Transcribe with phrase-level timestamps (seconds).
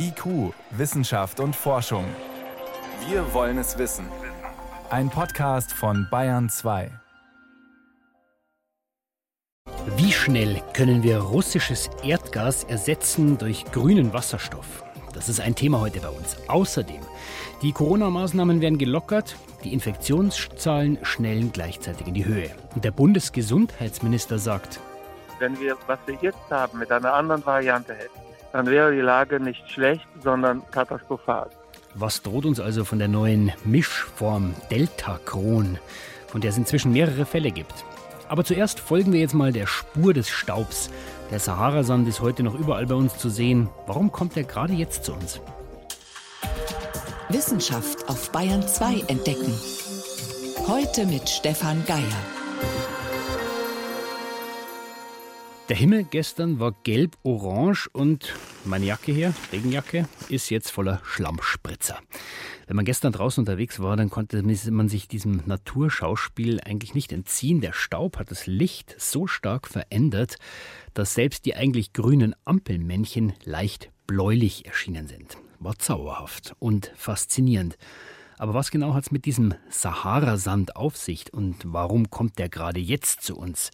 [0.00, 2.04] IQ, Wissenschaft und Forschung.
[3.08, 4.06] Wir wollen es wissen.
[4.90, 6.90] Ein Podcast von Bayern 2.
[9.96, 14.84] Wie schnell können wir russisches Erdgas ersetzen durch grünen Wasserstoff?
[15.14, 16.36] Das ist ein Thema heute bei uns.
[16.46, 17.00] Außerdem,
[17.62, 19.34] die Corona-Maßnahmen werden gelockert,
[19.64, 22.50] die Infektionszahlen schnellen gleichzeitig in die Höhe.
[22.74, 24.78] Und der Bundesgesundheitsminister sagt,
[25.40, 29.40] wenn wir, was wir jetzt haben, mit einer anderen Variante hätten, dann wäre die Lage
[29.40, 31.48] nicht schlecht, sondern katastrophal.
[31.94, 35.78] Was droht uns also von der neuen Mischform Delta-Kron,
[36.28, 37.84] von der es inzwischen mehrere Fälle gibt?
[38.28, 40.90] Aber zuerst folgen wir jetzt mal der Spur des Staubs.
[41.30, 43.68] Der Saharasand ist heute noch überall bei uns zu sehen.
[43.86, 45.40] Warum kommt er gerade jetzt zu uns?
[47.30, 49.52] Wissenschaft auf Bayern 2 entdecken.
[50.66, 52.37] Heute mit Stefan Geier.
[55.68, 58.32] Der Himmel gestern war gelb-orange und
[58.64, 61.98] meine Jacke hier, Regenjacke, ist jetzt voller Schlammspritzer.
[62.66, 67.60] Wenn man gestern draußen unterwegs war, dann konnte man sich diesem Naturschauspiel eigentlich nicht entziehen.
[67.60, 70.36] Der Staub hat das Licht so stark verändert,
[70.94, 75.36] dass selbst die eigentlich grünen Ampelmännchen leicht bläulich erschienen sind.
[75.58, 77.76] War zauberhaft und faszinierend.
[78.38, 82.80] Aber was genau hat es mit diesem Saharasand auf sich und warum kommt der gerade
[82.80, 83.70] jetzt zu uns?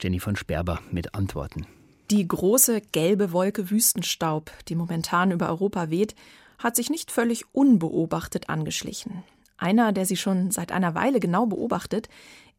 [0.00, 1.66] Jenny von Sperber mit Antworten.
[2.10, 6.14] Die große gelbe Wolke Wüstenstaub, die momentan über Europa weht,
[6.58, 9.22] hat sich nicht völlig unbeobachtet angeschlichen.
[9.56, 12.08] Einer, der sie schon seit einer Weile genau beobachtet,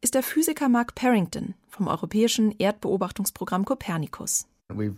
[0.00, 4.46] ist der Physiker Mark Parrington vom europäischen Erdbeobachtungsprogramm Copernicus.
[4.70, 4.94] Wir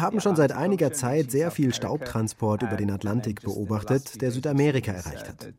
[0.00, 5.28] haben schon seit einiger Zeit sehr viel Staubtransport über den Atlantik beobachtet, der Südamerika erreicht
[5.28, 5.52] hat.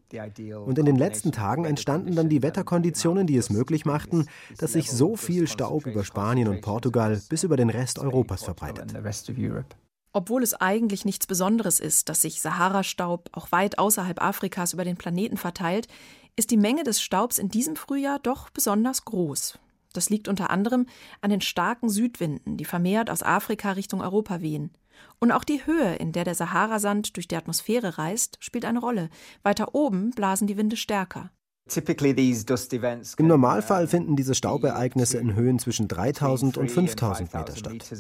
[0.66, 4.28] Und in den letzten Tagen entstanden dann die Wetterkonditionen, die es möglich machten,
[4.58, 8.94] dass sich so viel Staub über Spanien und Portugal bis über den Rest Europas verbreitet.
[10.14, 14.96] Obwohl es eigentlich nichts Besonderes ist, dass sich Sahara-Staub auch weit außerhalb Afrikas über den
[14.96, 15.90] Planeten verteilt,
[16.38, 19.60] ist die Menge des Staubs in diesem Frühjahr doch besonders groß.
[19.96, 20.86] Das liegt unter anderem
[21.22, 24.72] an den starken Südwinden, die vermehrt aus Afrika Richtung Europa wehen.
[25.20, 29.10] Und auch die Höhe, in der der Saharasand durch die Atmosphäre reist, spielt eine Rolle.
[29.44, 31.32] Weiter oben blasen die Winde stärker.
[33.18, 37.92] Im Normalfall finden diese Staubereignisse in Höhen zwischen 3000 und 5000 Meter statt.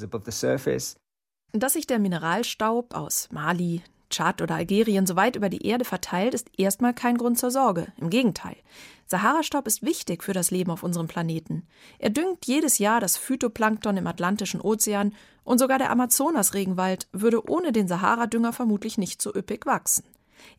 [1.52, 6.34] Dass sich der Mineralstaub aus Mali, Tschad oder Algerien so weit über die Erde verteilt,
[6.34, 7.88] ist erstmal kein Grund zur Sorge.
[7.98, 8.56] Im Gegenteil.
[9.08, 11.68] Saharastaub ist wichtig für das Leben auf unserem Planeten.
[12.00, 15.14] Er düngt jedes Jahr das Phytoplankton im Atlantischen Ozean
[15.44, 20.06] und sogar der Amazonas-Regenwald würde ohne den Saharadünger vermutlich nicht so üppig wachsen.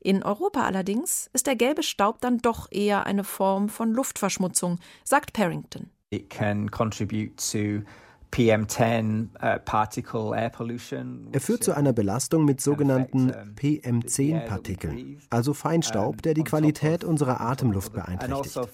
[0.01, 5.33] In Europa allerdings ist der gelbe Staub dann doch eher eine Form von Luftverschmutzung, sagt
[5.33, 5.91] Parrington.
[6.11, 7.85] It can contribute to
[8.33, 11.29] PM10 uh, particle air pollution.
[11.33, 17.93] Er führt zu einer Belastung mit sogenannten PM10-Partikeln, also Feinstaub, der die Qualität unserer Atemluft
[17.93, 18.57] beeinträchtigt.
[18.57, 18.71] Also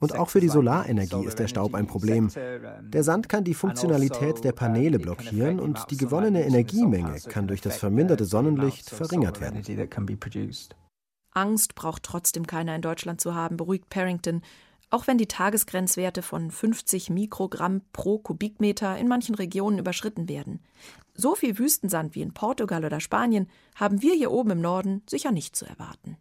[0.00, 2.30] Und auch für die Solarenergie ist der Staub ein Problem.
[2.80, 7.48] Der Sand kann die Funktionalität also, der uh, Paneele blockieren und die gewonnene Energiemenge kann
[7.48, 9.62] durch das verminderte Sonnenlicht verringert werden.
[11.34, 14.42] Angst braucht trotzdem keiner in Deutschland zu haben, beruhigt Parrington.
[14.94, 20.60] Auch wenn die Tagesgrenzwerte von 50 Mikrogramm pro Kubikmeter in manchen Regionen überschritten werden.
[21.14, 25.32] So viel Wüstensand wie in Portugal oder Spanien haben wir hier oben im Norden sicher
[25.32, 26.16] nicht zu erwarten.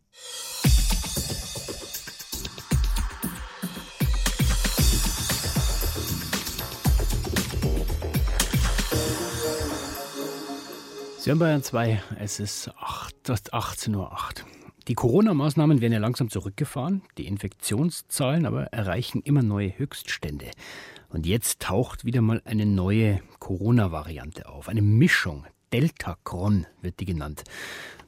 [11.19, 14.62] Sie haben Bayern 2, es ist 18.08 Uhr.
[14.90, 20.52] Die Corona-Maßnahmen werden ja langsam zurückgefahren, die Infektionszahlen aber erreichen immer neue Höchststände.
[21.08, 25.46] Und jetzt taucht wieder mal eine neue Corona-Variante auf, eine Mischung.
[25.72, 27.44] Delta-Cron wird die genannt.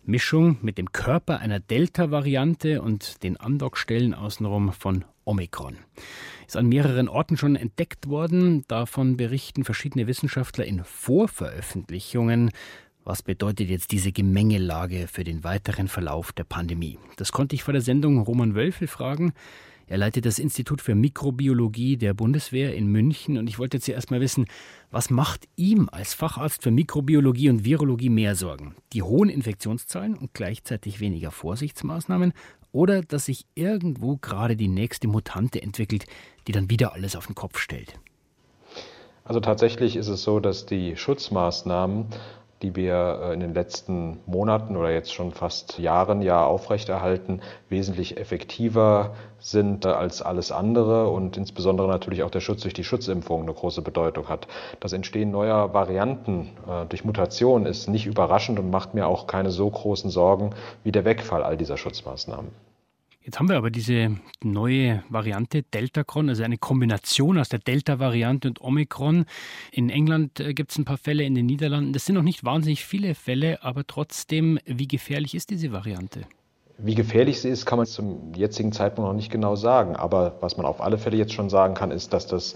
[0.03, 5.77] Mischung mit dem Körper einer Delta-Variante und den Andockstellen außenrum von Omikron.
[6.45, 8.63] Ist an mehreren Orten schon entdeckt worden.
[8.67, 12.51] Davon berichten verschiedene Wissenschaftler in Vorveröffentlichungen.
[13.07, 16.97] Was bedeutet jetzt diese Gemengelage für den weiteren Verlauf der Pandemie?
[17.17, 19.33] Das konnte ich vor der Sendung Roman Wölfel fragen.
[19.85, 24.09] Er leitet das Institut für Mikrobiologie der Bundeswehr in München und ich wollte jetzt erst
[24.09, 24.47] mal wissen,
[24.89, 28.73] was macht ihm als Facharzt für Mikrobiologie und Virologie mehr Sorgen?
[28.91, 32.33] Die hohen Infektionszahlen und gleichzeitig weniger Vorsichtsmaßnahmen
[32.71, 36.05] oder dass sich irgendwo gerade die nächste Mutante entwickelt,
[36.47, 37.99] die dann wieder alles auf den Kopf stellt?
[39.23, 42.07] Also tatsächlich ist es so, dass die Schutzmaßnahmen
[42.61, 48.17] die wir äh, in den letzten Monaten oder jetzt schon fast Jahren ja aufrechterhalten, wesentlich
[48.17, 53.41] effektiver sind äh, als alles andere und insbesondere natürlich auch der Schutz durch die Schutzimpfung
[53.41, 54.47] eine große Bedeutung hat.
[54.79, 59.51] Das Entstehen neuer Varianten äh, durch Mutation ist nicht überraschend und macht mir auch keine
[59.51, 60.51] so großen Sorgen
[60.83, 62.51] wie der Wegfall all dieser Schutzmaßnahmen.
[63.25, 68.61] Jetzt haben wir aber diese neue Variante Deltacron, also eine Kombination aus der Delta-Variante und
[68.61, 69.25] Omikron.
[69.71, 71.91] In England äh, gibt es ein paar Fälle, in den Niederlanden.
[71.91, 76.21] Das sind noch nicht wahnsinnig viele Fälle, aber trotzdem, wie gefährlich ist diese Variante?
[76.77, 79.95] Wie gefährlich sie ist, kann man zum jetzigen Zeitpunkt noch nicht genau sagen.
[79.95, 82.55] Aber was man auf alle Fälle jetzt schon sagen kann, ist, dass das,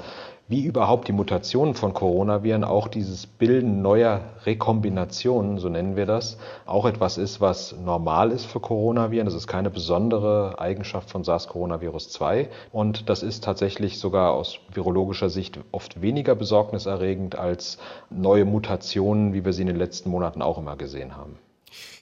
[0.49, 6.39] wie überhaupt die Mutationen von Coronaviren, auch dieses Bilden neuer Rekombinationen, so nennen wir das,
[6.65, 9.25] auch etwas ist, was normal ist für Coronaviren.
[9.25, 12.49] Das ist keine besondere Eigenschaft von SARS-Coronavirus 2.
[12.71, 17.77] Und das ist tatsächlich sogar aus virologischer Sicht oft weniger besorgniserregend als
[18.09, 21.37] neue Mutationen, wie wir sie in den letzten Monaten auch immer gesehen haben.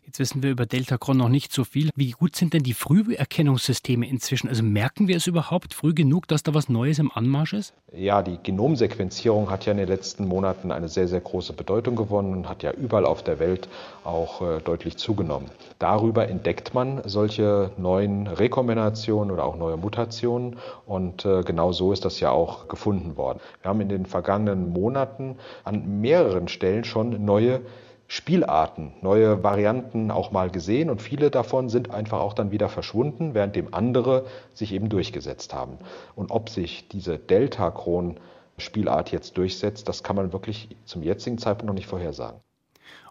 [0.08, 1.90] Jetzt wissen wir über Deltacron noch nicht so viel.
[1.98, 4.48] Wie gut sind denn die Früherkennungssysteme inzwischen?
[4.48, 7.74] Also merken wir es überhaupt früh genug, dass da was Neues im Anmarsch ist?
[7.92, 12.34] Ja, die Genomsequenzierung hat ja in den letzten Monaten eine sehr, sehr große Bedeutung gewonnen
[12.34, 13.68] und hat ja überall auf der Welt
[14.06, 15.50] auch äh, deutlich zugenommen.
[15.78, 20.56] Darüber entdeckt man solche neuen Rekombinationen oder auch neue Mutationen
[20.86, 23.42] und äh, genau so ist das ja auch gefunden worden.
[23.62, 27.60] Wir haben in den vergangenen Monaten an mehreren Stellen schon neue
[28.10, 33.34] Spielarten, neue Varianten auch mal gesehen und viele davon sind einfach auch dann wieder verschwunden,
[33.34, 35.78] während dem andere sich eben durchgesetzt haben.
[36.16, 41.74] Und ob sich diese Delta-Kron-Spielart jetzt durchsetzt, das kann man wirklich zum jetzigen Zeitpunkt noch
[41.74, 42.40] nicht vorhersagen.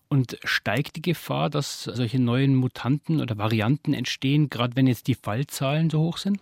[0.09, 5.15] Und steigt die Gefahr, dass solche neuen Mutanten oder Varianten entstehen, gerade wenn jetzt die
[5.15, 6.39] Fallzahlen so hoch sind?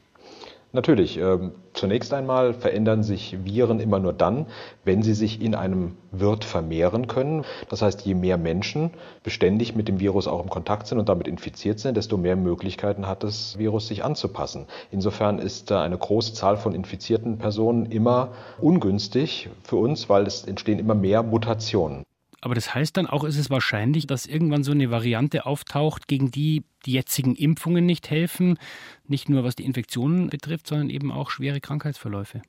[0.75, 1.19] Natürlich.
[1.19, 4.47] Ähm, zunächst einmal verändern sich Viren immer nur dann,
[4.85, 7.45] wenn sie sich in einem Wirt vermehren können.
[7.69, 8.91] Das heißt, je mehr Menschen
[9.23, 13.07] beständig mit dem Virus auch im Kontakt sind und damit infiziert sind, desto mehr Möglichkeiten
[13.07, 14.67] hat das Virus, sich anzupassen.
[14.91, 20.81] Insofern ist eine große Zahl von infizierten Personen immer ungünstig für uns, weil es entstehen
[20.81, 22.04] immer mehr Mutationen.
[22.45, 26.31] Aber das heißt dann auch, ist es wahrscheinlich, dass irgendwann so eine Variante auftaucht, gegen
[26.31, 28.59] die die jetzigen Impfungen nicht helfen,
[29.09, 32.43] nicht nur was die Infektionen betrifft, sondern eben auch schwere Krankheitsverläufe.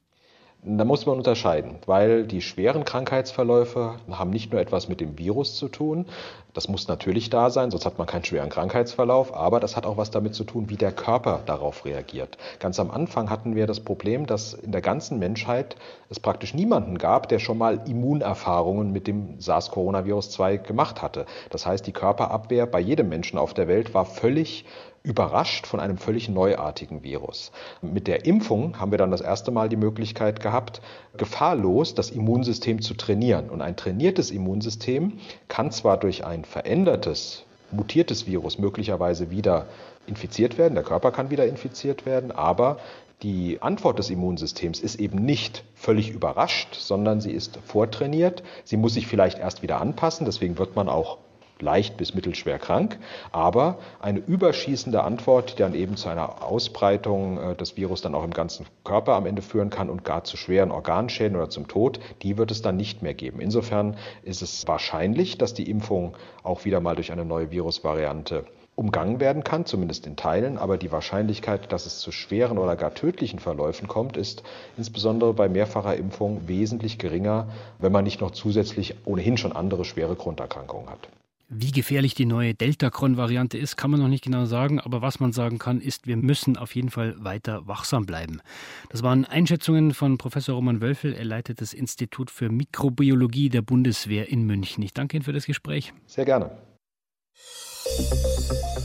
[0.67, 5.55] Da muss man unterscheiden, weil die schweren Krankheitsverläufe haben nicht nur etwas mit dem Virus
[5.55, 6.07] zu tun,
[6.55, 9.97] das muss natürlich da sein, sonst hat man keinen schweren Krankheitsverlauf, aber das hat auch
[9.97, 12.39] was damit zu tun, wie der Körper darauf reagiert.
[12.59, 15.75] Ganz am Anfang hatten wir das Problem, dass in der ganzen Menschheit
[16.09, 21.27] es praktisch niemanden gab, der schon mal Immunerfahrungen mit dem SARS-Coronavirus 2 gemacht hatte.
[21.51, 24.65] Das heißt, die Körperabwehr bei jedem Menschen auf der Welt war völlig
[25.05, 27.51] überrascht von einem völlig neuartigen Virus.
[27.81, 30.81] Mit der Impfung haben wir dann das erste Mal die Möglichkeit gehabt,
[31.15, 33.49] gefahrlos das Immunsystem zu trainieren.
[33.49, 35.13] Und ein trainiertes Immunsystem
[35.47, 39.67] kann zwar durch ein verändertes, mutiertes Virus möglicherweise wieder
[40.07, 42.77] infiziert werden, der Körper kann wieder infiziert werden, aber
[43.23, 48.43] die Antwort des Immunsystems ist eben nicht völlig überrascht, sondern sie ist vortrainiert.
[48.65, 51.17] Sie muss sich vielleicht erst wieder anpassen, deswegen wird man auch
[51.59, 52.99] leicht bis mittelschwer krank,
[53.31, 58.23] aber eine überschießende Antwort, die dann eben zu einer Ausbreitung äh, des Virus dann auch
[58.23, 61.99] im ganzen Körper am Ende führen kann und gar zu schweren Organschäden oder zum Tod,
[62.21, 63.39] die wird es dann nicht mehr geben.
[63.39, 69.21] Insofern ist es wahrscheinlich, dass die Impfung auch wieder mal durch eine neue Virusvariante umgangen
[69.21, 73.39] werden kann, zumindest in Teilen, aber die Wahrscheinlichkeit, dass es zu schweren oder gar tödlichen
[73.39, 74.43] Verläufen kommt, ist
[74.75, 77.47] insbesondere bei mehrfacher Impfung wesentlich geringer,
[77.79, 81.07] wenn man nicht noch zusätzlich ohnehin schon andere schwere Grunderkrankungen hat.
[81.47, 85.31] Wie gefährlich die neue Delta-Cron-Variante ist, kann man noch nicht genau sagen, aber was man
[85.31, 88.41] sagen kann, ist, wir müssen auf jeden Fall weiter wachsam bleiben.
[88.89, 91.13] Das waren Einschätzungen von Professor Roman Wölfel.
[91.13, 94.83] Er leitet das Institut für Mikrobiologie der Bundeswehr in München.
[94.83, 95.93] Ich danke Ihnen für das Gespräch.
[96.07, 96.49] Sehr gerne.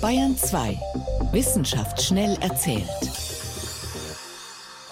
[0.02, 0.78] Bayern 2.
[1.32, 2.84] Wissenschaft schnell erzählt.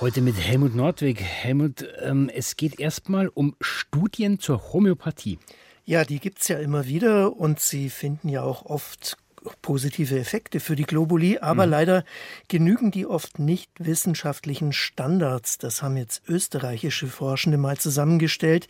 [0.00, 1.20] Heute mit Helmut Nordwig.
[1.20, 5.38] Helmut, ähm, es geht erstmal um Studien zur Homöopathie.
[5.88, 9.16] Ja, die gibt es ja immer wieder und sie finden ja auch oft
[9.62, 11.70] positive Effekte für die Globuli, aber mhm.
[11.70, 12.04] leider
[12.48, 15.56] genügen die oft nicht wissenschaftlichen Standards.
[15.56, 18.68] Das haben jetzt österreichische Forschende mal zusammengestellt.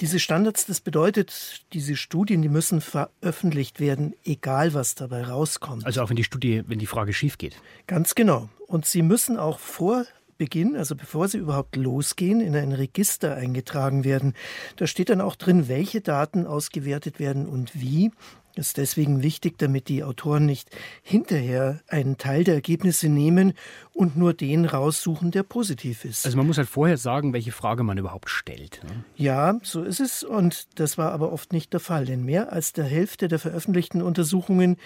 [0.00, 5.84] Diese Standards, das bedeutet, diese Studien, die müssen veröffentlicht werden, egal was dabei rauskommt.
[5.84, 7.60] Also auch wenn die Studie, wenn die Frage schief geht.
[7.86, 8.48] Ganz genau.
[8.66, 10.06] Und sie müssen auch vor
[10.38, 14.34] Beginn, also bevor sie überhaupt losgehen, in ein Register eingetragen werden.
[14.76, 18.12] Da steht dann auch drin, welche Daten ausgewertet werden und wie.
[18.58, 20.68] Das ist deswegen wichtig, damit die Autoren nicht
[21.04, 23.52] hinterher einen Teil der Ergebnisse nehmen
[23.94, 26.26] und nur den raussuchen, der positiv ist.
[26.26, 28.80] Also man muss halt vorher sagen, welche Frage man überhaupt stellt.
[28.82, 29.04] Ne?
[29.14, 30.24] Ja, so ist es.
[30.24, 32.06] Und das war aber oft nicht der Fall.
[32.06, 34.76] Denn mehr als der Hälfte der veröffentlichten Untersuchungen,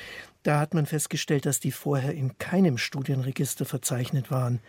[0.43, 4.61] da hat man festgestellt, dass die vorher in keinem Studienregister verzeichnet waren.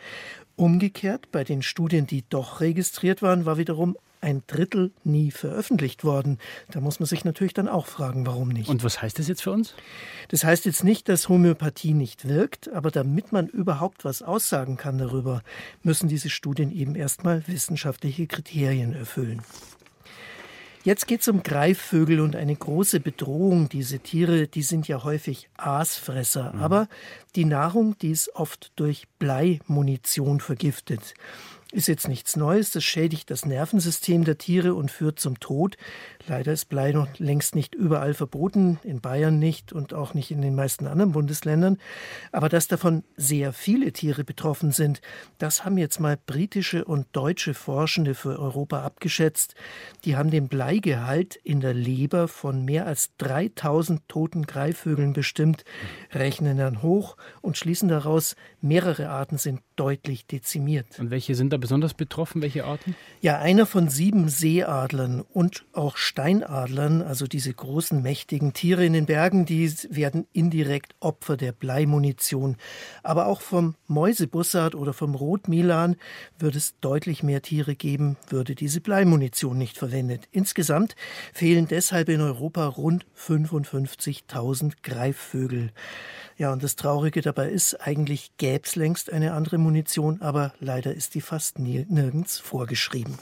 [0.55, 6.39] Umgekehrt, bei den Studien, die doch registriert waren, war wiederum ein Drittel nie veröffentlicht worden.
[6.71, 8.69] Da muss man sich natürlich dann auch fragen, warum nicht.
[8.69, 9.75] Und was heißt das jetzt für uns?
[10.29, 14.97] Das heißt jetzt nicht, dass Homöopathie nicht wirkt, aber damit man überhaupt was aussagen kann
[14.97, 15.43] darüber,
[15.83, 19.41] müssen diese Studien eben erstmal wissenschaftliche Kriterien erfüllen.
[20.85, 23.69] Jetzt geht es um Greifvögel und eine große Bedrohung.
[23.69, 26.61] Diese Tiere, die sind ja häufig Aasfresser, mhm.
[26.61, 26.87] aber
[27.37, 31.13] die Nahrung, die ist oft durch Bleimunition vergiftet.
[31.73, 35.75] Ist jetzt nichts Neues, das schädigt das Nervensystem der Tiere und führt zum Tod.
[36.27, 40.43] Leider ist Blei noch längst nicht überall verboten, in Bayern nicht und auch nicht in
[40.43, 41.79] den meisten anderen Bundesländern.
[42.31, 45.01] Aber dass davon sehr viele Tiere betroffen sind,
[45.39, 49.55] das haben jetzt mal britische und deutsche Forschende für Europa abgeschätzt.
[50.05, 55.65] Die haben den Bleigehalt in der Leber von mehr als 3000 toten Greifvögeln bestimmt,
[56.11, 60.99] rechnen dann hoch und schließen daraus, mehrere Arten sind deutlich dezimiert.
[60.99, 62.41] Und welche sind da besonders betroffen?
[62.41, 62.93] Welche Arten?
[63.21, 69.05] Ja, einer von sieben Seeadlern und auch Steinadlern, also diese großen, mächtigen Tiere in den
[69.05, 72.57] Bergen, die werden indirekt Opfer der Bleimunition.
[73.01, 75.95] Aber auch vom Mäusebussard oder vom Rotmilan
[76.37, 80.27] würde es deutlich mehr Tiere geben, würde diese Bleimunition nicht verwendet.
[80.31, 80.97] Insgesamt
[81.31, 85.71] fehlen deshalb in Europa rund 55.000 Greifvögel.
[86.43, 90.93] Ja, und das Traurige dabei ist, eigentlich gäbe es längst eine andere Munition, aber leider
[90.93, 93.17] ist die fast nirgends vorgeschrieben.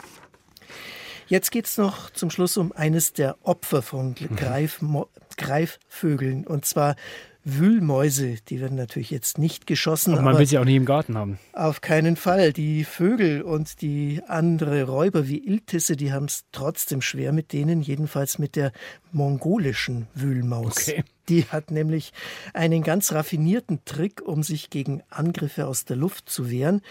[1.28, 4.34] Jetzt geht es noch zum Schluss um eines der Opfer von mhm.
[4.34, 4.80] Greif,
[5.36, 6.96] Greifvögeln, und zwar
[7.44, 10.14] Wühlmäuse, die werden natürlich jetzt nicht geschossen.
[10.14, 11.38] Aber man will sie auch nicht im Garten haben.
[11.52, 12.52] Auf keinen Fall.
[12.52, 17.82] Die Vögel und die andere Räuber wie Iltisse, die haben es trotzdem schwer mit denen,
[17.82, 18.72] jedenfalls mit der
[19.12, 20.88] mongolischen Wühlmaus.
[20.88, 21.04] Okay.
[21.32, 22.12] Die hat nämlich
[22.52, 26.82] einen ganz raffinierten Trick, um sich gegen Angriffe aus der Luft zu wehren.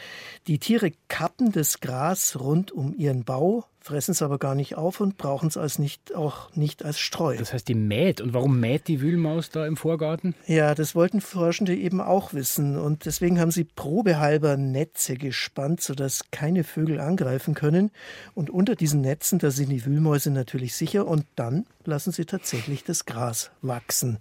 [0.48, 5.02] Die Tiere kappen das Gras rund um ihren Bau, fressen es aber gar nicht auf
[5.02, 7.36] und brauchen es als nicht, auch nicht als Streu.
[7.36, 8.22] Das heißt, die mäht.
[8.22, 10.36] Und warum mäht die Wühlmaus da im Vorgarten?
[10.46, 12.78] Ja, das wollten Forschende eben auch wissen.
[12.78, 17.92] Und deswegen haben sie probehalber Netze gespannt, sodass keine Vögel angreifen können.
[18.36, 21.08] Und unter diesen Netzen, da sind die Wühlmäuse natürlich sicher.
[21.08, 24.20] Und dann lassen sie tatsächlich das Gras wachsen.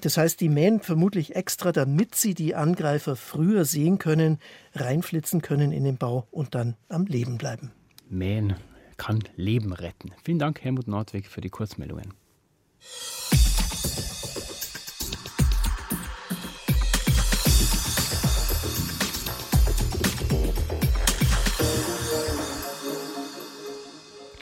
[0.00, 4.38] Das heißt, die mähen vermutlich extra, damit sie die Angreifer früher sehen können,
[4.74, 7.72] reinflitzen können in den Bau und dann am Leben bleiben.
[8.08, 8.54] Mähen
[8.96, 10.12] kann Leben retten.
[10.22, 12.14] Vielen Dank, Helmut Nordweg, für die Kurzmeldungen.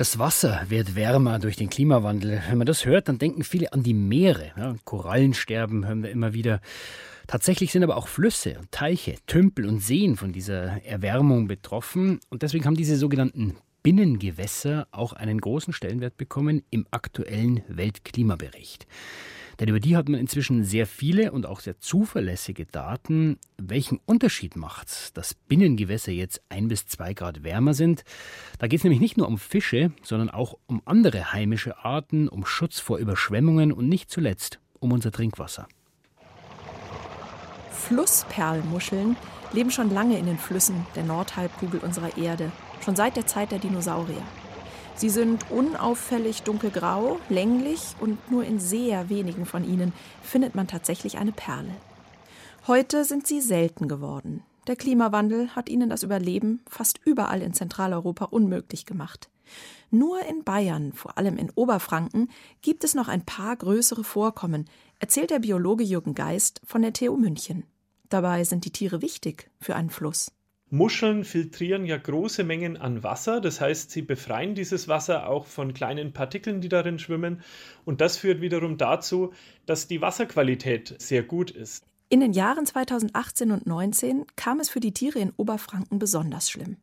[0.00, 2.40] Das Wasser wird wärmer durch den Klimawandel.
[2.48, 4.50] Wenn man das hört, dann denken viele an die Meere.
[4.56, 6.62] Ja, Korallensterben hören wir immer wieder.
[7.26, 12.18] Tatsächlich sind aber auch Flüsse und Teiche, Tümpel und Seen von dieser Erwärmung betroffen.
[12.30, 18.86] Und deswegen haben diese sogenannten Binnengewässer auch einen großen Stellenwert bekommen im aktuellen Weltklimabericht.
[19.58, 23.38] Denn über die hat man inzwischen sehr viele und auch sehr zuverlässige Daten.
[23.58, 28.04] Welchen Unterschied macht dass Binnengewässer jetzt ein bis zwei Grad wärmer sind?
[28.58, 32.46] Da geht es nämlich nicht nur um Fische, sondern auch um andere heimische Arten, um
[32.46, 35.68] Schutz vor Überschwemmungen und nicht zuletzt um unser Trinkwasser.
[37.70, 39.16] Flussperlmuscheln
[39.52, 42.50] leben schon lange in den Flüssen der Nordhalbkugel unserer Erde
[42.82, 44.22] schon seit der Zeit der Dinosaurier.
[44.94, 51.16] Sie sind unauffällig dunkelgrau, länglich und nur in sehr wenigen von ihnen findet man tatsächlich
[51.16, 51.72] eine Perle.
[52.66, 54.42] Heute sind sie selten geworden.
[54.66, 59.30] Der Klimawandel hat ihnen das Überleben fast überall in Zentraleuropa unmöglich gemacht.
[59.90, 62.30] Nur in Bayern, vor allem in Oberfranken,
[62.62, 64.68] gibt es noch ein paar größere Vorkommen,
[64.98, 67.64] erzählt der Biologe Jürgen Geist von der TU München.
[68.10, 70.30] Dabei sind die Tiere wichtig für einen Fluss.
[70.70, 75.74] Muscheln filtrieren ja große Mengen an Wasser, das heißt, sie befreien dieses Wasser auch von
[75.74, 77.42] kleinen Partikeln, die darin schwimmen.
[77.84, 79.32] Und das führt wiederum dazu,
[79.66, 81.84] dass die Wasserqualität sehr gut ist.
[82.08, 86.76] In den Jahren 2018 und 2019 kam es für die Tiere in Oberfranken besonders schlimm.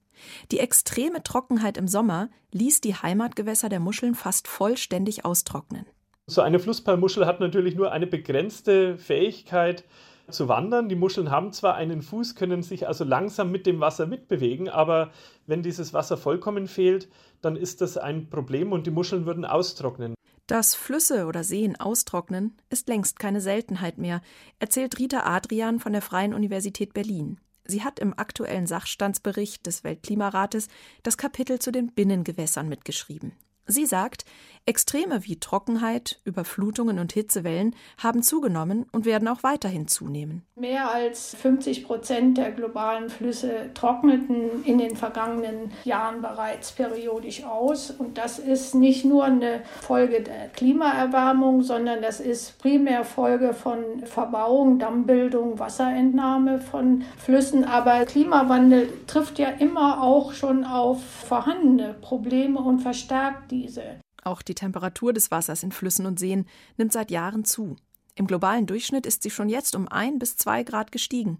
[0.51, 5.85] Die extreme Trockenheit im Sommer ließ die Heimatgewässer der Muscheln fast vollständig austrocknen.
[6.25, 9.85] So eine Flussperlmuschel hat natürlich nur eine begrenzte Fähigkeit,
[10.29, 10.89] zu wandern.
[10.89, 15.11] Die Muscheln haben zwar einen Fuß, können sich also langsam mit dem Wasser mitbewegen, aber
[15.45, 17.09] wenn dieses Wasser vollkommen fehlt,
[17.41, 20.13] dann ist das ein Problem und die Muscheln würden austrocknen.
[20.47, 24.21] Dass Flüsse oder Seen austrocknen, ist längst keine Seltenheit mehr,
[24.59, 27.39] erzählt Rita Adrian von der Freien Universität Berlin.
[27.65, 30.69] Sie hat im aktuellen Sachstandsbericht des Weltklimarates
[31.03, 33.33] das Kapitel zu den Binnengewässern mitgeschrieben.
[33.65, 34.23] Sie sagt,
[34.67, 40.41] Extreme wie Trockenheit, Überflutungen und Hitzewellen haben zugenommen und werden auch weiterhin zunehmen.
[40.55, 47.91] Mehr als 50 Prozent der globalen Flüsse trockneten in den vergangenen Jahren bereits periodisch aus.
[47.91, 53.77] Und das ist nicht nur eine Folge der Klimaerwärmung, sondern das ist primär Folge von
[54.03, 57.63] Verbauung, Dammbildung, Wasserentnahme von Flüssen.
[57.63, 64.01] Aber Klimawandel trifft ja immer auch schon auf vorhandene Probleme und verstärkt diese.
[64.27, 67.77] Auch die Temperatur des Wassers in Flüssen und Seen nimmt seit Jahren zu.
[68.15, 71.39] Im globalen Durchschnitt ist sie schon jetzt um ein bis zwei Grad gestiegen.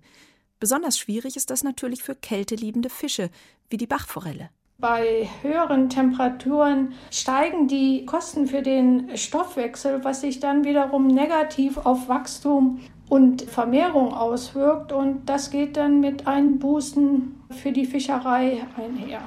[0.62, 3.30] Besonders schwierig ist das natürlich für kälteliebende Fische,
[3.70, 4.52] wie die Bachforelle.
[4.78, 12.08] Bei höheren Temperaturen steigen die Kosten für den Stoffwechsel, was sich dann wiederum negativ auf
[12.08, 12.80] Wachstum
[13.10, 14.94] und Vermehrung auswirkt.
[14.94, 19.22] Und das geht dann mit Einbußen für die Fischerei einher.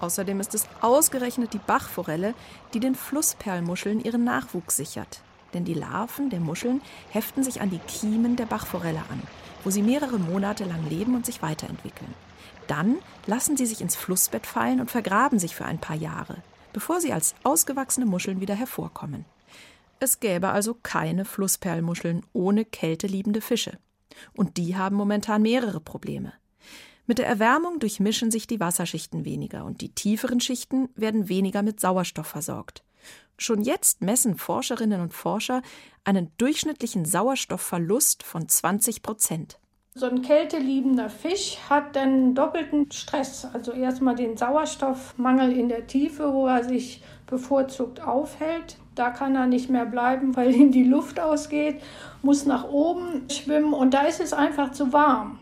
[0.00, 2.34] Außerdem ist es ausgerechnet die Bachforelle,
[2.72, 5.20] die den Flussperlmuscheln ihren Nachwuchs sichert.
[5.52, 6.80] Denn die Larven der Muscheln
[7.10, 9.22] heften sich an die Kiemen der Bachforelle an,
[9.64, 12.14] wo sie mehrere Monate lang leben und sich weiterentwickeln.
[12.66, 16.36] Dann lassen sie sich ins Flussbett fallen und vergraben sich für ein paar Jahre,
[16.72, 19.24] bevor sie als ausgewachsene Muscheln wieder hervorkommen.
[19.98, 23.78] Es gäbe also keine Flussperlmuscheln ohne kälteliebende Fische.
[24.34, 26.32] Und die haben momentan mehrere Probleme.
[27.10, 31.80] Mit der Erwärmung durchmischen sich die Wasserschichten weniger und die tieferen Schichten werden weniger mit
[31.80, 32.84] Sauerstoff versorgt.
[33.36, 35.62] Schon jetzt messen Forscherinnen und Forscher
[36.04, 39.58] einen durchschnittlichen Sauerstoffverlust von 20 Prozent.
[39.96, 43.44] So ein kälteliebender Fisch hat dann doppelten Stress.
[43.52, 48.76] Also erstmal den Sauerstoffmangel in der Tiefe, wo er sich bevorzugt aufhält.
[48.94, 51.82] Da kann er nicht mehr bleiben, weil ihm die Luft ausgeht,
[52.22, 55.40] muss nach oben schwimmen und da ist es einfach zu warm.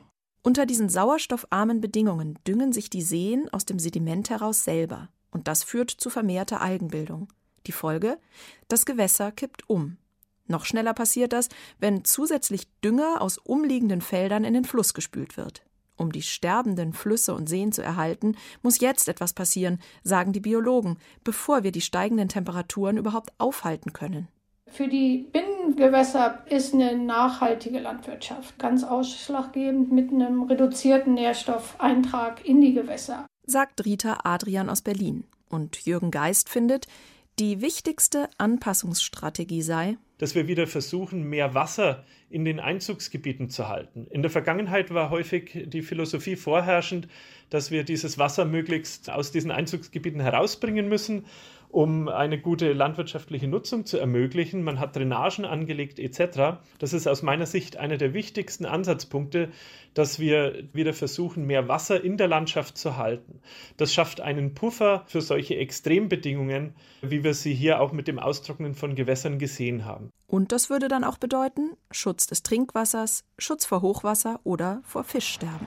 [0.48, 5.62] Unter diesen sauerstoffarmen Bedingungen düngen sich die Seen aus dem Sediment heraus selber, und das
[5.62, 7.28] führt zu vermehrter Algenbildung.
[7.66, 8.16] Die Folge?
[8.66, 9.98] Das Gewässer kippt um.
[10.46, 11.50] Noch schneller passiert das,
[11.80, 15.66] wenn zusätzlich Dünger aus umliegenden Feldern in den Fluss gespült wird.
[15.96, 20.96] Um die sterbenden Flüsse und Seen zu erhalten, muss jetzt etwas passieren, sagen die Biologen,
[21.24, 24.28] bevor wir die steigenden Temperaturen überhaupt aufhalten können.
[24.70, 32.74] Für die Binnengewässer ist eine nachhaltige Landwirtschaft ganz ausschlaggebend mit einem reduzierten Nährstoffeintrag in die
[32.74, 33.26] Gewässer.
[33.46, 35.24] Sagt Rita Adrian aus Berlin.
[35.48, 36.86] Und Jürgen Geist findet,
[37.38, 44.06] die wichtigste Anpassungsstrategie sei, dass wir wieder versuchen, mehr Wasser in den Einzugsgebieten zu halten.
[44.10, 47.08] In der Vergangenheit war häufig die Philosophie vorherrschend,
[47.48, 51.24] dass wir dieses Wasser möglichst aus diesen Einzugsgebieten herausbringen müssen
[51.70, 54.62] um eine gute landwirtschaftliche Nutzung zu ermöglichen.
[54.62, 56.58] Man hat Drainagen angelegt etc.
[56.78, 59.50] Das ist aus meiner Sicht einer der wichtigsten Ansatzpunkte,
[59.94, 63.40] dass wir wieder versuchen, mehr Wasser in der Landschaft zu halten.
[63.76, 68.74] Das schafft einen Puffer für solche Extrembedingungen, wie wir sie hier auch mit dem Austrocknen
[68.74, 70.10] von Gewässern gesehen haben.
[70.26, 75.66] Und das würde dann auch bedeuten Schutz des Trinkwassers, Schutz vor Hochwasser oder vor Fischsterben.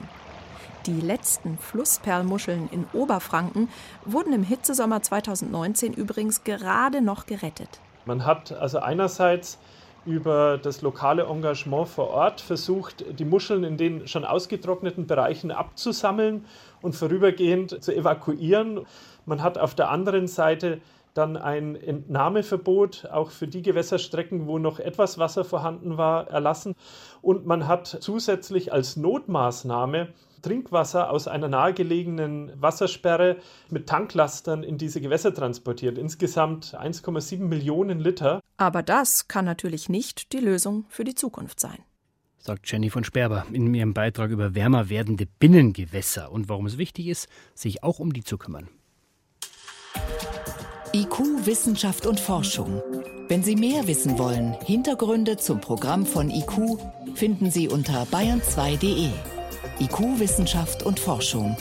[0.86, 3.68] Die letzten Flussperlmuscheln in Oberfranken
[4.04, 7.68] wurden im Hitzesommer 2019 übrigens gerade noch gerettet.
[8.04, 9.58] Man hat also einerseits
[10.04, 16.46] über das lokale Engagement vor Ort versucht, die Muscheln in den schon ausgetrockneten Bereichen abzusammeln
[16.80, 18.80] und vorübergehend zu evakuieren.
[19.24, 20.80] Man hat auf der anderen Seite
[21.14, 26.74] dann ein Entnahmeverbot auch für die Gewässerstrecken, wo noch etwas Wasser vorhanden war, erlassen.
[27.20, 30.08] Und man hat zusätzlich als Notmaßnahme
[30.42, 33.38] Trinkwasser aus einer nahegelegenen Wassersperre
[33.70, 35.98] mit Tanklastern in diese Gewässer transportiert.
[35.98, 38.40] Insgesamt 1,7 Millionen Liter.
[38.56, 41.78] Aber das kann natürlich nicht die Lösung für die Zukunft sein.
[42.38, 47.06] Sagt Jenny von Sperber in ihrem Beitrag über wärmer werdende Binnengewässer und warum es wichtig
[47.06, 48.68] ist, sich auch um die zu kümmern.
[50.94, 52.82] IQ, Wissenschaft und Forschung.
[53.28, 56.78] Wenn Sie mehr wissen wollen, Hintergründe zum Programm von IQ
[57.14, 59.08] finden Sie unter bayern2.de.
[59.80, 61.56] IQ, Wissenschaft und Forschung.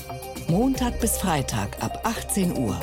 [0.47, 2.79] Montag bis Freitag ab 18 Uhr.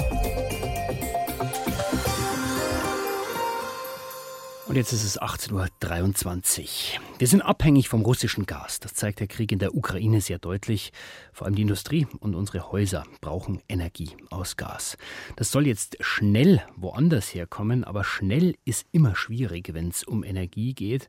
[4.69, 7.01] Und jetzt ist es 18.23 Uhr.
[7.19, 8.81] Wir sind abhängig vom russischen Gas.
[8.81, 10.93] Das zeigt der Krieg in der Ukraine sehr deutlich.
[11.33, 14.99] Vor allem die Industrie und unsere Häuser brauchen Energie aus Gas.
[15.37, 20.75] Das soll jetzt schnell woanders herkommen, aber schnell ist immer schwierig, wenn es um Energie
[20.75, 21.09] geht.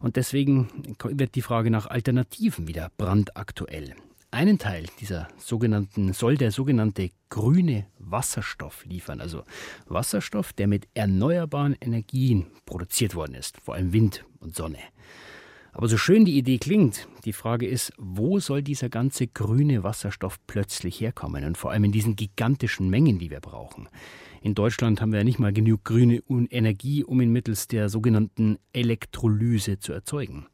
[0.00, 0.68] Und deswegen
[1.04, 3.94] wird die Frage nach Alternativen wieder brandaktuell.
[4.32, 9.20] einen Teil dieser sogenannten, soll der sogenannte grüne Wasserstoff liefern.
[9.20, 9.44] Also
[9.86, 14.78] Wasserstoff, der mit erneuerbaren Energien produziert worden ist, vor allem Wind und Sonne.
[15.72, 20.38] Aber so schön die Idee klingt, die Frage ist, wo soll dieser ganze grüne Wasserstoff
[20.46, 23.88] plötzlich herkommen und vor allem in diesen gigantischen Mengen, die wir brauchen.
[24.42, 28.58] In Deutschland haben wir ja nicht mal genug grüne Energie, um ihn mittels der sogenannten
[28.72, 30.46] Elektrolyse zu erzeugen.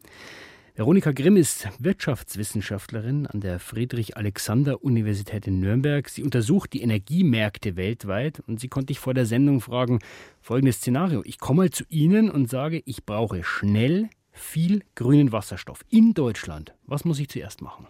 [0.77, 6.09] Veronika Grimm ist Wirtschaftswissenschaftlerin an der Friedrich-Alexander-Universität in Nürnberg.
[6.09, 10.01] Sie untersucht die Energiemärkte weltweit und sie konnte ich vor der Sendung fragen,
[10.41, 11.23] folgendes Szenario.
[11.25, 16.75] Ich komme mal zu Ihnen und sage, ich brauche schnell viel grünen Wasserstoff in Deutschland.
[16.87, 17.87] Was muss ich zuerst machen?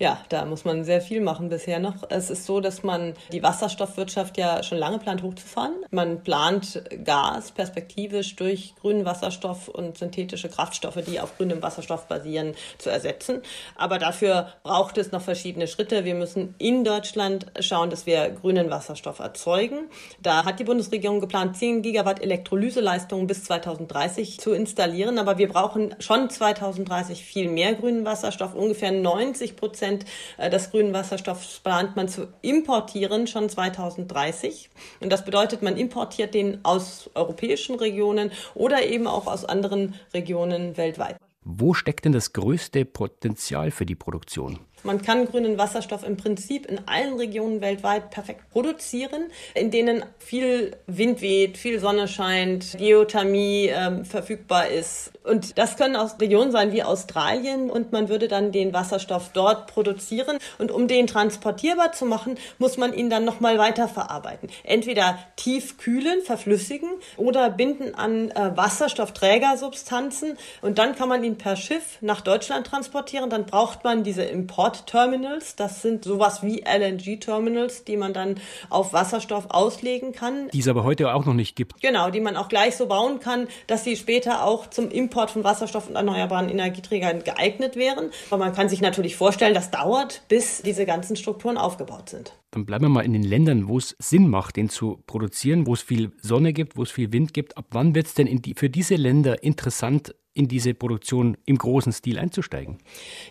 [0.00, 2.08] Ja, da muss man sehr viel machen bisher noch.
[2.08, 5.74] Es ist so, dass man die Wasserstoffwirtschaft ja schon lange plant hochzufahren.
[5.90, 12.54] Man plant Gas perspektivisch durch grünen Wasserstoff und synthetische Kraftstoffe, die auf grünem Wasserstoff basieren,
[12.78, 13.42] zu ersetzen.
[13.74, 16.04] Aber dafür braucht es noch verschiedene Schritte.
[16.04, 19.88] Wir müssen in Deutschland schauen, dass wir grünen Wasserstoff erzeugen.
[20.22, 25.18] Da hat die Bundesregierung geplant, 10 Gigawatt Elektrolyseleistungen bis 2030 zu installieren.
[25.18, 30.04] Aber wir brauchen schon 2030 viel mehr grünen Wasserstoff, ungefähr 90 Prozent Prozent
[30.36, 34.70] äh, des grünen Wasserstoffs plant man zu importieren schon 2030.
[35.00, 40.76] Und das bedeutet, man importiert den aus europäischen Regionen oder eben auch aus anderen Regionen
[40.76, 41.16] weltweit.
[41.44, 44.58] Wo steckt denn das größte Potenzial für die Produktion?
[44.84, 50.76] Man kann grünen Wasserstoff im Prinzip in allen Regionen weltweit perfekt produzieren, in denen viel
[50.86, 55.12] Wind weht, viel Sonne scheint, Geothermie ähm, verfügbar ist.
[55.24, 59.66] Und das können auch Regionen sein wie Australien und man würde dann den Wasserstoff dort
[59.66, 60.38] produzieren.
[60.58, 64.48] Und um den transportierbar zu machen, muss man ihn dann nochmal weiterverarbeiten.
[64.64, 71.56] Entweder tief kühlen, verflüssigen oder binden an äh, Wasserstoffträgersubstanzen und dann kann man ihn per
[71.56, 73.28] Schiff nach Deutschland transportieren.
[73.28, 75.56] Dann braucht man diese Import Port-Terminals.
[75.56, 78.34] Das sind sowas wie LNG-Terminals, die man dann
[78.68, 80.50] auf Wasserstoff auslegen kann.
[80.52, 81.80] Die es aber heute auch noch nicht gibt.
[81.80, 85.42] Genau, die man auch gleich so bauen kann, dass sie später auch zum Import von
[85.42, 88.10] Wasserstoff und erneuerbaren Energieträgern geeignet wären.
[88.28, 92.34] Aber man kann sich natürlich vorstellen, das dauert, bis diese ganzen Strukturen aufgebaut sind.
[92.50, 95.72] Dann bleiben wir mal in den Ländern, wo es Sinn macht, den zu produzieren, wo
[95.72, 97.56] es viel Sonne gibt, wo es viel Wind gibt.
[97.56, 101.92] Ab wann wird es denn die, für diese Länder interessant, in diese Produktion im großen
[101.92, 102.78] Stil einzusteigen?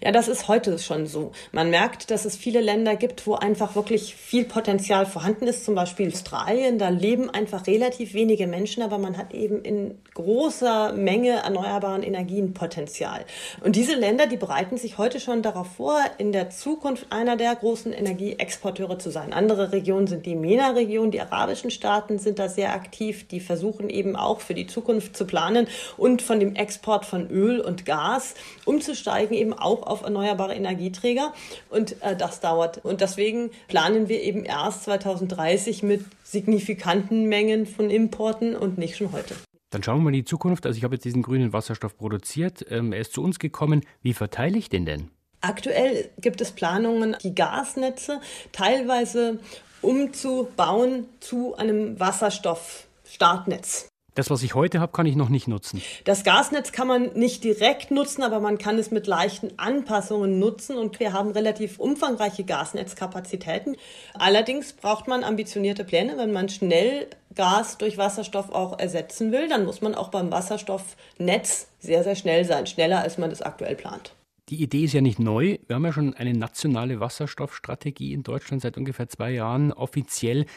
[0.03, 1.31] Ja, das ist heute schon so.
[1.53, 5.63] Man merkt, dass es viele Länder gibt, wo einfach wirklich viel Potenzial vorhanden ist.
[5.63, 10.93] Zum Beispiel Australien, da leben einfach relativ wenige Menschen, aber man hat eben in großer
[10.93, 13.25] Menge erneuerbaren Energien Potenzial.
[13.63, 17.55] Und diese Länder, die bereiten sich heute schon darauf vor, in der Zukunft einer der
[17.55, 19.31] großen Energieexporteure zu sein.
[19.31, 24.15] Andere Regionen sind die MENA-Region, die arabischen Staaten sind da sehr aktiv, die versuchen eben
[24.15, 28.35] auch für die Zukunft zu planen und von dem Export Export von Öl und Gas
[28.65, 31.33] umzusteigen, eben auch auf erneuerbare Energieträger.
[31.69, 32.83] Und äh, das dauert.
[32.83, 39.11] Und deswegen planen wir eben erst 2030 mit signifikanten Mengen von Importen und nicht schon
[39.11, 39.35] heute.
[39.69, 40.65] Dann schauen wir mal in die Zukunft.
[40.65, 42.65] Also ich habe jetzt diesen grünen Wasserstoff produziert.
[42.69, 43.81] Ähm, er ist zu uns gekommen.
[44.01, 45.11] Wie verteile ich den denn?
[45.41, 49.39] Aktuell gibt es Planungen, die Gasnetze teilweise
[49.81, 53.87] umzubauen zu einem Wasserstoffstartnetz.
[54.17, 55.79] Das, was ich heute habe, kann ich noch nicht nutzen.
[56.05, 60.75] Das Gasnetz kann man nicht direkt nutzen, aber man kann es mit leichten Anpassungen nutzen
[60.75, 63.75] und wir haben relativ umfangreiche Gasnetzkapazitäten.
[64.15, 69.65] Allerdings braucht man ambitionierte Pläne, wenn man schnell Gas durch Wasserstoff auch ersetzen will, dann
[69.65, 74.15] muss man auch beim Wasserstoffnetz sehr, sehr schnell sein, schneller als man das aktuell plant.
[74.49, 75.59] Die Idee ist ja nicht neu.
[75.67, 80.47] Wir haben ja schon eine nationale Wasserstoffstrategie in Deutschland seit ungefähr zwei Jahren offiziell.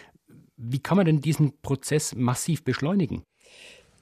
[0.56, 3.22] Wie kann man denn diesen Prozess massiv beschleunigen?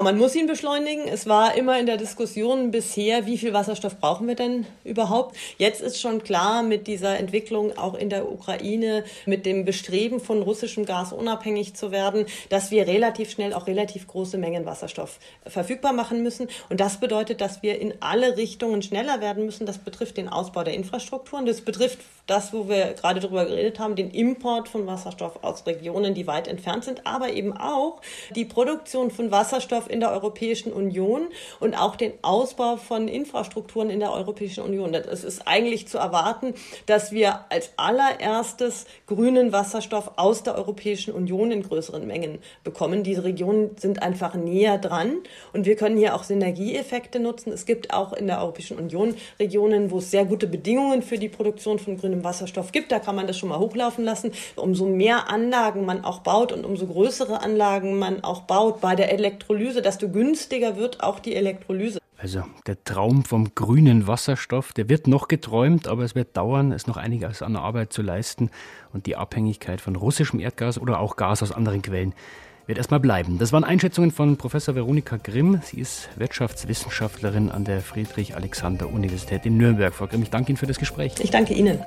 [0.01, 1.09] Man muss ihn beschleunigen.
[1.09, 5.35] Es war immer in der Diskussion bisher, wie viel Wasserstoff brauchen wir denn überhaupt?
[5.57, 10.41] Jetzt ist schon klar mit dieser Entwicklung auch in der Ukraine, mit dem Bestreben von
[10.41, 15.93] russischem Gas unabhängig zu werden, dass wir relativ schnell auch relativ große Mengen Wasserstoff verfügbar
[15.93, 16.47] machen müssen.
[16.69, 19.67] Und das bedeutet, dass wir in alle Richtungen schneller werden müssen.
[19.67, 21.45] Das betrifft den Ausbau der Infrastrukturen.
[21.45, 26.15] Das betrifft das, wo wir gerade darüber geredet haben, den Import von Wasserstoff aus Regionen,
[26.15, 28.01] die weit entfernt sind, aber eben auch
[28.37, 31.29] die Produktion von Wasserstoff in der Europäischen Union
[31.61, 34.95] und auch den Ausbau von Infrastrukturen in der Europäischen Union.
[34.95, 36.55] Es ist eigentlich zu erwarten,
[36.87, 43.03] dass wir als allererstes grünen Wasserstoff aus der Europäischen Union in größeren Mengen bekommen.
[43.03, 45.19] Diese Regionen sind einfach näher dran
[45.53, 47.53] und wir können hier auch Synergieeffekte nutzen.
[47.53, 51.29] Es gibt auch in der Europäischen Union Regionen, wo es sehr gute Bedingungen für die
[51.29, 52.93] Produktion von grünem Wasserstoff gibt.
[52.93, 54.33] Da kann man das schon mal hochlaufen lassen.
[54.57, 59.13] Umso mehr Anlagen man auch baut und umso größere Anlagen man auch baut bei der
[59.13, 61.99] Elektrolyse Elektrolyse, desto günstiger wird auch die Elektrolyse.
[62.17, 66.87] Also der Traum vom grünen Wasserstoff, der wird noch geträumt, aber es wird dauern, es
[66.87, 68.51] noch einiges an Arbeit zu leisten
[68.93, 72.15] und die Abhängigkeit von russischem Erdgas oder auch Gas aus anderen Quellen
[72.67, 73.39] wird erstmal bleiben.
[73.39, 75.61] Das waren Einschätzungen von Professor Veronika Grimm.
[75.65, 79.95] Sie ist Wirtschaftswissenschaftlerin an der Friedrich-Alexander-Universität in Nürnberg.
[79.95, 81.15] Frau Grimm, ich danke Ihnen für das Gespräch.
[81.21, 81.79] Ich danke Ihnen.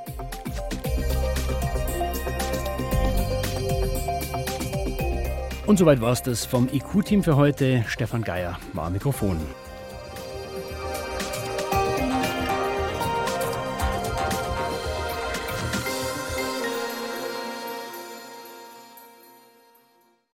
[5.71, 7.85] Und soweit war es das vom IQ-Team für heute.
[7.87, 9.39] Stefan Geier war am Mikrofon.